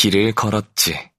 길을 0.00 0.32
걸었지. 0.32 1.10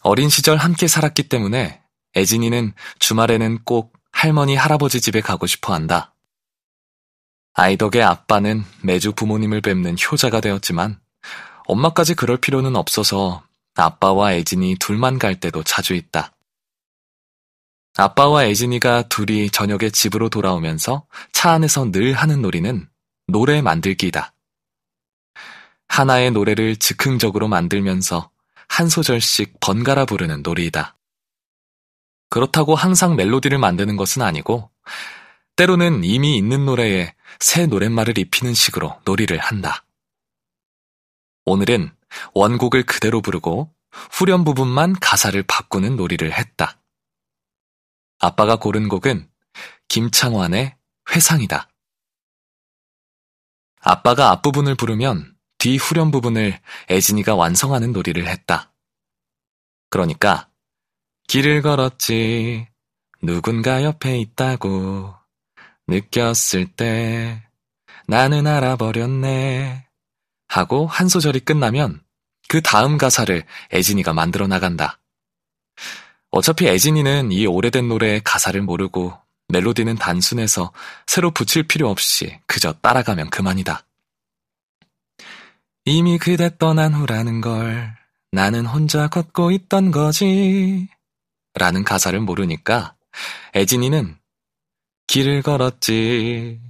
어린 0.00 0.30
시절 0.30 0.56
함께 0.56 0.88
살았기 0.88 1.28
때문에 1.28 1.82
애진이는 2.16 2.72
주말에는 2.98 3.64
꼭 3.64 3.92
할머니, 4.10 4.56
할아버지 4.56 5.02
집에 5.02 5.20
가고 5.20 5.46
싶어 5.46 5.74
한다. 5.74 6.14
아이 7.52 7.76
덕에 7.76 8.00
아빠는 8.02 8.64
매주 8.82 9.12
부모님을 9.12 9.60
뵙는 9.60 9.96
효자가 9.98 10.40
되었지만 10.40 10.98
엄마까지 11.66 12.14
그럴 12.14 12.38
필요는 12.38 12.74
없어서 12.74 13.46
아빠와 13.74 14.32
애진이 14.32 14.76
둘만 14.80 15.18
갈 15.18 15.38
때도 15.38 15.62
자주 15.62 15.92
있다. 15.92 16.32
아빠와 17.98 18.46
애진이가 18.46 19.10
둘이 19.10 19.50
저녁에 19.50 19.90
집으로 19.90 20.30
돌아오면서 20.30 21.06
차 21.32 21.50
안에서 21.50 21.90
늘 21.92 22.14
하는 22.14 22.40
놀이는 22.40 22.88
노래 23.26 23.60
만들기다. 23.60 24.33
하나의 25.94 26.32
노래를 26.32 26.74
즉흥적으로 26.74 27.46
만들면서 27.46 28.28
한 28.66 28.88
소절씩 28.88 29.60
번갈아 29.60 30.06
부르는 30.06 30.42
놀이이다. 30.42 30.96
그렇다고 32.30 32.74
항상 32.74 33.14
멜로디를 33.14 33.58
만드는 33.58 33.96
것은 33.96 34.22
아니고, 34.22 34.72
때로는 35.54 36.02
이미 36.02 36.36
있는 36.36 36.64
노래에 36.64 37.14
새 37.38 37.66
노랫말을 37.66 38.18
입히는 38.18 38.54
식으로 38.54 39.00
놀이를 39.04 39.38
한다. 39.38 39.84
오늘은 41.44 41.94
원곡을 42.32 42.82
그대로 42.86 43.20
부르고 43.20 43.72
후렴 44.10 44.42
부분만 44.42 44.94
가사를 44.98 45.40
바꾸는 45.44 45.94
놀이를 45.94 46.32
했다. 46.32 46.80
아빠가 48.18 48.56
고른 48.56 48.88
곡은 48.88 49.30
김창완의 49.86 50.76
회상이다. 51.14 51.68
아빠가 53.80 54.30
앞부분을 54.32 54.74
부르면 54.74 55.33
뒤 55.64 55.78
후렴 55.78 56.10
부분을 56.10 56.60
애진이가 56.90 57.36
완성하는 57.36 57.94
놀이를 57.94 58.26
했다. 58.26 58.70
그러니까 59.88 60.50
길을 61.26 61.62
걸었지 61.62 62.68
누군가 63.22 63.82
옆에 63.82 64.18
있다고 64.18 65.14
느꼈을 65.88 66.66
때 66.66 67.42
나는 68.06 68.46
알아버렸네 68.46 69.88
하고 70.48 70.86
한 70.86 71.08
소절이 71.08 71.40
끝나면 71.40 72.02
그 72.48 72.60
다음 72.60 72.98
가사를 72.98 73.42
애진이가 73.72 74.12
만들어 74.12 74.46
나간다. 74.46 74.98
어차피 76.30 76.68
애진이는 76.68 77.32
이 77.32 77.46
오래된 77.46 77.88
노래의 77.88 78.20
가사를 78.22 78.60
모르고 78.60 79.16
멜로디는 79.48 79.94
단순해서 79.94 80.74
새로 81.06 81.30
붙일 81.30 81.62
필요 81.62 81.88
없이 81.88 82.38
그저 82.46 82.74
따라가면 82.74 83.30
그만이다. 83.30 83.86
이미 85.86 86.16
그대 86.16 86.56
떠난 86.56 86.94
후라는 86.94 87.42
걸 87.42 87.94
나는 88.32 88.64
혼자 88.64 89.08
걷고 89.08 89.50
있던 89.50 89.90
거지. 89.90 90.88
라는 91.52 91.84
가사를 91.84 92.18
모르니까 92.20 92.96
애진이는 93.54 94.18
길을 95.06 95.42
걸었지, 95.42 96.60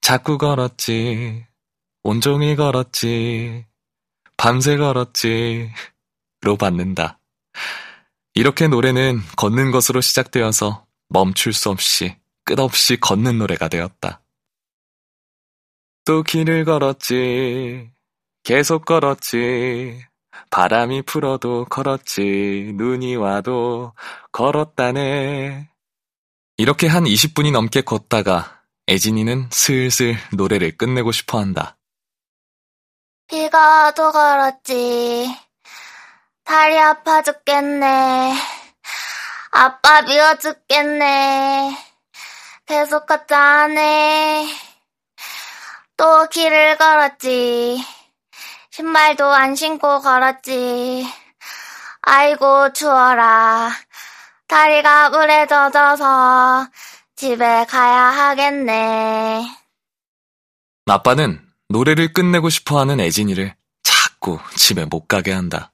자꾸 0.00 0.38
걸었지, 0.38 1.46
온종일 2.02 2.56
걸었지, 2.56 3.66
밤새 4.36 4.78
걸었지, 4.78 5.70
로 6.40 6.56
받는다. 6.56 7.20
이렇게 8.34 8.66
노래는 8.68 9.20
걷는 9.36 9.70
것으로 9.70 10.00
시작되어서 10.00 10.86
멈출 11.08 11.52
수 11.52 11.68
없이 11.68 12.16
끝없이 12.44 12.96
걷는 12.96 13.38
노래가 13.38 13.68
되었다. 13.68 14.22
또 16.04 16.22
길을 16.22 16.64
걸었지, 16.64 17.92
계속 18.42 18.84
걸었지, 18.84 20.04
바람이 20.50 21.02
불어도 21.02 21.64
걸었지, 21.66 22.72
눈이 22.74 23.16
와도 23.16 23.92
걸었다네. 24.32 25.68
이렇게 26.56 26.86
한 26.86 27.04
20분이 27.04 27.52
넘게 27.52 27.82
걷다가 27.82 28.62
애진이는 28.88 29.48
슬슬 29.50 30.16
노래를 30.32 30.76
끝내고 30.76 31.12
싶어 31.12 31.38
한다. 31.38 31.76
비가 33.28 33.84
와도 33.84 34.10
걸었지. 34.10 35.34
다리 36.44 36.78
아파 36.78 37.22
죽겠네. 37.22 38.34
아빠 39.52 40.02
미워 40.02 40.36
죽겠네. 40.36 41.76
계속 42.66 43.06
걷자네. 43.06 44.48
또 45.96 46.28
길을 46.28 46.76
걸었지. 46.76 47.91
신발도 48.72 49.26
안 49.26 49.54
신고 49.54 50.00
걸었지. 50.00 51.06
아이고 52.00 52.72
추워라. 52.72 53.70
다리가 54.48 55.10
물에 55.10 55.46
젖어서 55.46 56.66
집에 57.14 57.66
가야 57.66 58.04
하겠네. 58.04 59.44
아빠는 60.86 61.46
노래를 61.68 62.14
끝내고 62.14 62.48
싶어 62.48 62.80
하는 62.80 62.98
애진이를 62.98 63.54
자꾸 63.82 64.38
집에 64.56 64.86
못 64.86 65.06
가게 65.06 65.32
한다. 65.32 65.70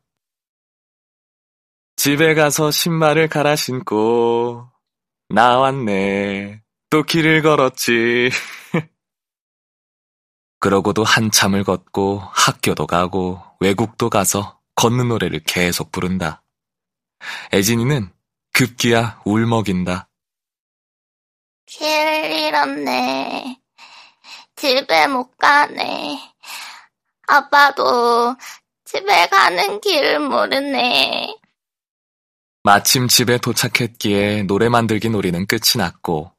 집에 1.95 2.35
가서 2.35 2.73
신발을 2.73 3.29
갈아 3.29 3.55
신고 3.55 4.69
나왔네. 5.29 6.63
또 6.91 7.05
길을 7.05 7.43
걸었지. 7.43 8.31
그러고도 10.61 11.05
한참을 11.05 11.65
걷고 11.65 12.23
학교도 12.33 12.87
가고 12.87 13.41
외국도 13.61 14.11
가서 14.11 14.59
걷는 14.75 15.09
노래를 15.09 15.41
계속 15.47 15.93
부른다. 15.93 16.43
애진이는 17.53 18.13
급기야 18.53 19.21
울먹인다. 19.25 20.09
길 21.67 21.87
잃었네. 21.87 23.61
집에 24.57 25.07
못 25.07 25.37
가네. 25.37 26.19
아빠도 27.27 28.37
집에 28.85 29.29
가는 29.29 29.81
길을 29.81 30.21
모르네. 30.21 31.37
마침 32.65 33.07
집에 33.07 33.39
도착했기에 33.39 34.45
노래 34.45 34.69
만들기 34.69 35.11
놀이는 35.11 35.47
끝이 35.47 35.77
났고 35.77 36.33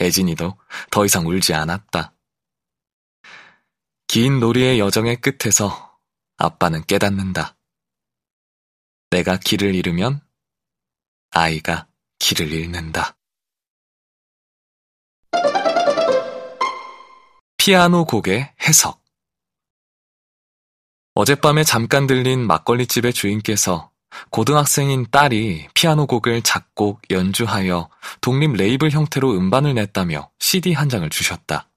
애진이도 0.00 0.56
더 0.90 1.04
이상 1.04 1.26
울지 1.26 1.54
않았다. 1.54 2.11
긴 4.12 4.40
놀이의 4.40 4.78
여정의 4.78 5.22
끝에서 5.22 5.98
아빠는 6.36 6.84
깨닫는다. 6.84 7.56
내가 9.08 9.38
길을 9.38 9.74
잃으면 9.74 10.20
아이가 11.30 11.86
길을 12.18 12.52
잃는다. 12.52 13.16
피아노 17.56 18.04
곡의 18.04 18.52
해석 18.60 19.02
어젯밤에 21.14 21.64
잠깐 21.64 22.06
들린 22.06 22.46
막걸리집의 22.46 23.14
주인께서 23.14 23.92
고등학생인 24.28 25.06
딸이 25.10 25.68
피아노 25.72 26.06
곡을 26.06 26.42
작곡, 26.42 27.00
연주하여 27.08 27.88
독립 28.20 28.52
레이블 28.52 28.90
형태로 28.90 29.32
음반을 29.32 29.72
냈다며 29.72 30.30
CD 30.38 30.74
한 30.74 30.90
장을 30.90 31.08
주셨다. 31.08 31.71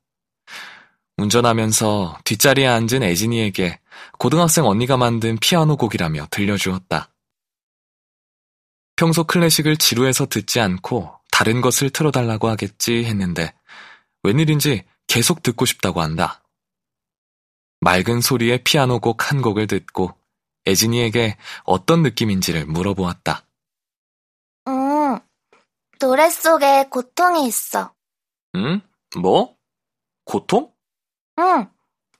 운전하면서 1.17 2.19
뒷자리에 2.25 2.67
앉은 2.67 3.03
애진이에게 3.03 3.79
고등학생 4.19 4.65
언니가 4.65 4.97
만든 4.97 5.37
피아노 5.37 5.77
곡이라며 5.77 6.27
들려주었다. 6.29 7.09
평소 8.95 9.23
클래식을 9.23 9.77
지루해서 9.77 10.25
듣지 10.25 10.59
않고 10.59 11.13
다른 11.31 11.61
것을 11.61 11.89
틀어달라고 11.89 12.47
하겠지 12.49 13.05
했는데 13.05 13.53
웬일인지 14.23 14.83
계속 15.07 15.43
듣고 15.43 15.65
싶다고 15.65 16.01
한다. 16.01 16.43
맑은 17.81 18.21
소리의 18.21 18.63
피아노 18.63 18.99
곡 18.99 19.31
한 19.31 19.41
곡을 19.41 19.67
듣고 19.67 20.17
애진이에게 20.67 21.37
어떤 21.63 22.01
느낌인지를 22.03 22.65
물어보았다. 22.65 23.45
음, 24.67 25.19
노래 25.99 26.29
속에 26.29 26.85
고통이 26.89 27.47
있어. 27.47 27.93
응? 28.55 28.81
뭐? 29.17 29.55
고통? 30.23 30.74
응, 31.39 31.69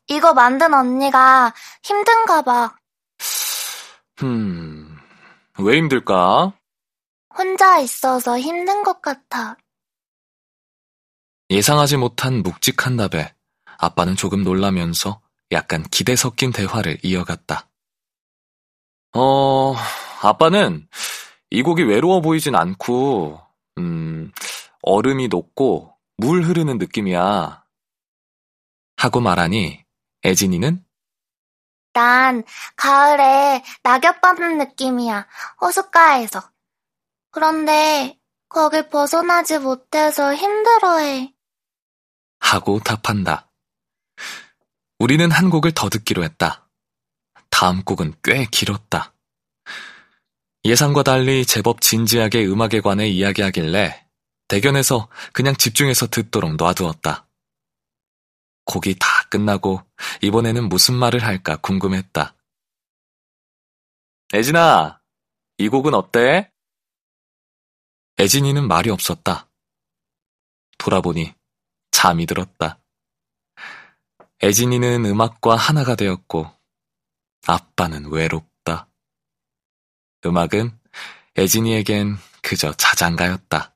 이거 0.08 0.34
만든 0.34 0.74
언니가 0.74 1.54
힘든가 1.84 2.42
봐. 2.42 2.76
흠, 4.18 4.98
왜 5.60 5.78
힘들까? 5.78 6.54
혼자 7.38 7.80
있어서 7.80 8.40
힘든 8.40 8.84
것 8.84 9.02
같아. 9.02 9.58
예상하지 11.50 11.98
못한 11.98 12.42
묵직한 12.42 12.98
답에 12.98 13.34
아빠는 13.78 14.16
조금 14.16 14.44
놀라면서 14.44 15.22
약간 15.52 15.84
기대 15.84 16.16
섞인 16.16 16.52
대화를 16.52 16.98
이어갔다. 17.04 17.68
어, 19.14 19.76
아빠는 20.22 20.88
이 21.52 21.62
곡이 21.62 21.84
외로워 21.84 22.22
보이진 22.22 22.56
않고, 22.56 23.42
음, 23.78 24.32
얼음이 24.82 25.28
녹고 25.28 25.96
물 26.18 26.44
흐르는 26.44 26.78
느낌이야. 26.78 27.65
하고 29.06 29.22
말하니 29.22 29.86
애진이는 30.24 30.84
일단 31.94 32.44
가을에 32.76 33.64
낙엽 33.84 34.20
받는 34.20 34.58
느낌이야. 34.58 35.28
호숫가에서. 35.62 36.50
그런데 37.30 38.18
거길 38.50 38.90
벗어나지 38.90 39.60
못해서 39.60 40.34
힘들어해. 40.34 41.32
하고 42.40 42.80
답한다. 42.80 43.52
우리는 44.98 45.30
한 45.30 45.52
곡을 45.52 45.74
더 45.74 45.88
듣기로 45.88 46.24
했다. 46.24 46.68
다음 47.52 47.84
곡은 47.84 48.16
꽤 48.24 48.46
길었다. 48.46 49.14
예상과 50.64 51.04
달리 51.04 51.46
제법 51.46 51.80
진지하게 51.80 52.48
음악에 52.48 52.82
관해 52.82 53.08
이야기하길래 53.08 54.08
대견해서 54.48 55.10
그냥 55.32 55.56
집중해서 55.56 56.08
듣도록 56.08 56.56
놔두었다. 56.56 57.25
곡이 58.66 58.96
다 59.00 59.08
끝나고 59.30 59.82
이번에는 60.22 60.70
무슨 60.70 60.96
말을 60.96 61.24
할까 61.24 61.58
궁금했다. 61.58 62.36
애진아, 64.34 65.02
이 65.58 65.70
곡은 65.70 65.94
어때? 65.94 66.52
애진이는 68.20 68.68
말이 68.68 68.90
없었다. 68.90 69.50
돌아보니 70.78 71.34
잠이 71.92 72.26
들었다. 72.26 72.80
애진이는 74.44 75.06
음악과 75.06 75.56
하나가 75.56 75.96
되었고 75.96 76.52
아빠는 77.48 78.12
외롭다. 78.12 78.90
음악은 80.26 80.78
애진이에겐 81.38 82.18
그저 82.42 82.74
자장가였다. 82.74 83.75